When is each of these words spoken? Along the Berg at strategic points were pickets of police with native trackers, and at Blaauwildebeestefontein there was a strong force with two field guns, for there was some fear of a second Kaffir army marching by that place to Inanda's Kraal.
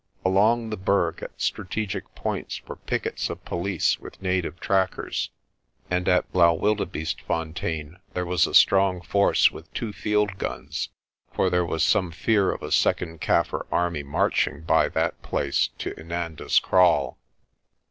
Along 0.25 0.71
the 0.71 0.77
Berg 0.77 1.21
at 1.21 1.39
strategic 1.39 2.15
points 2.15 2.65
were 2.65 2.77
pickets 2.77 3.29
of 3.29 3.45
police 3.45 3.99
with 3.99 4.19
native 4.19 4.59
trackers, 4.59 5.29
and 5.91 6.07
at 6.09 6.33
Blaauwildebeestefontein 6.33 7.99
there 8.15 8.25
was 8.25 8.47
a 8.47 8.55
strong 8.55 9.01
force 9.01 9.51
with 9.51 9.71
two 9.75 9.93
field 9.93 10.39
guns, 10.39 10.89
for 11.31 11.51
there 11.51 11.67
was 11.67 11.83
some 11.83 12.09
fear 12.09 12.51
of 12.51 12.63
a 12.63 12.71
second 12.71 13.21
Kaffir 13.21 13.67
army 13.71 14.01
marching 14.01 14.61
by 14.61 14.89
that 14.89 15.21
place 15.21 15.69
to 15.77 15.93
Inanda's 15.93 16.57
Kraal. 16.57 17.19